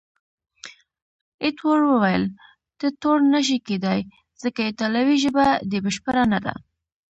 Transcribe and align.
ایټور 1.43 1.79
وویل، 1.89 2.23
ته 2.79 2.87
تورن 3.01 3.25
نه 3.33 3.41
شې 3.47 3.57
کېدای، 3.67 3.99
ځکه 4.41 4.59
ایټالوي 4.63 5.15
ژبه 5.23 5.45
دې 5.69 5.79
بشپړه 5.85 6.23
نه 6.33 6.39
ده. 6.45 6.53